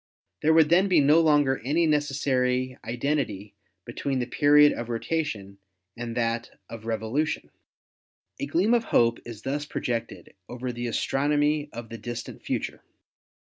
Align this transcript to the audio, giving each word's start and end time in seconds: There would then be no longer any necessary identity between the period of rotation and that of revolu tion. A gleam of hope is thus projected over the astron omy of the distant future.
There 0.41 0.51
would 0.55 0.69
then 0.69 0.87
be 0.87 0.99
no 0.99 1.19
longer 1.21 1.61
any 1.63 1.85
necessary 1.85 2.75
identity 2.83 3.53
between 3.85 4.17
the 4.17 4.25
period 4.25 4.73
of 4.73 4.89
rotation 4.89 5.59
and 5.95 6.17
that 6.17 6.49
of 6.67 6.85
revolu 6.85 7.27
tion. 7.27 7.51
A 8.39 8.47
gleam 8.47 8.73
of 8.73 8.85
hope 8.85 9.19
is 9.25 9.43
thus 9.43 9.67
projected 9.67 10.33
over 10.49 10.71
the 10.71 10.87
astron 10.87 11.35
omy 11.37 11.69
of 11.71 11.89
the 11.89 11.99
distant 11.99 12.41
future. 12.41 12.81